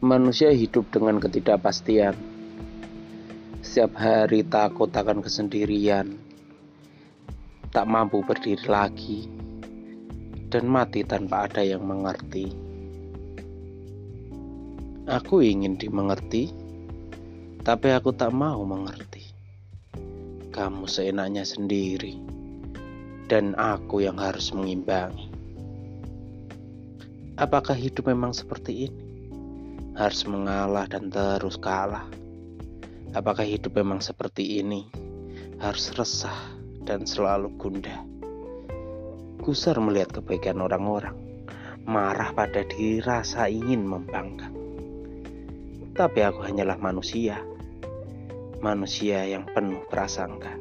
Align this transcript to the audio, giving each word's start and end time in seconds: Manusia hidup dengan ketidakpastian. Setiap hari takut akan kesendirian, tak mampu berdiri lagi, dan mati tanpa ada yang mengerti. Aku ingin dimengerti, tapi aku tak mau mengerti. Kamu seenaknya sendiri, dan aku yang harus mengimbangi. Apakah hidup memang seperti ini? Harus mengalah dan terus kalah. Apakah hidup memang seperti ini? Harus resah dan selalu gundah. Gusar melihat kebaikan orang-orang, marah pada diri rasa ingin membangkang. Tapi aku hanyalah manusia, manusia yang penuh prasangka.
Manusia 0.00 0.48
hidup 0.48 0.88
dengan 0.88 1.20
ketidakpastian. 1.20 2.16
Setiap 3.60 4.00
hari 4.00 4.40
takut 4.48 4.88
akan 4.88 5.20
kesendirian, 5.20 6.16
tak 7.68 7.84
mampu 7.84 8.24
berdiri 8.24 8.64
lagi, 8.64 9.28
dan 10.48 10.72
mati 10.72 11.04
tanpa 11.04 11.44
ada 11.44 11.60
yang 11.60 11.84
mengerti. 11.84 12.48
Aku 15.04 15.44
ingin 15.44 15.76
dimengerti, 15.76 16.48
tapi 17.60 17.92
aku 17.92 18.16
tak 18.16 18.32
mau 18.32 18.64
mengerti. 18.64 19.28
Kamu 20.48 20.88
seenaknya 20.88 21.44
sendiri, 21.44 22.16
dan 23.28 23.52
aku 23.52 24.00
yang 24.00 24.16
harus 24.16 24.48
mengimbangi. 24.56 25.28
Apakah 27.36 27.76
hidup 27.76 28.08
memang 28.08 28.32
seperti 28.32 28.88
ini? 28.88 29.10
Harus 30.00 30.24
mengalah 30.24 30.88
dan 30.88 31.12
terus 31.12 31.60
kalah. 31.60 32.08
Apakah 33.12 33.44
hidup 33.44 33.76
memang 33.76 34.00
seperti 34.00 34.64
ini? 34.64 34.88
Harus 35.60 35.92
resah 35.92 36.56
dan 36.88 37.04
selalu 37.04 37.52
gundah. 37.60 38.00
Gusar 39.44 39.76
melihat 39.76 40.08
kebaikan 40.16 40.64
orang-orang, 40.64 41.12
marah 41.84 42.32
pada 42.32 42.64
diri 42.64 43.04
rasa 43.04 43.52
ingin 43.52 43.84
membangkang. 43.84 44.56
Tapi 45.92 46.24
aku 46.24 46.48
hanyalah 46.48 46.80
manusia, 46.80 47.44
manusia 48.64 49.28
yang 49.28 49.44
penuh 49.52 49.84
prasangka. 49.92 50.56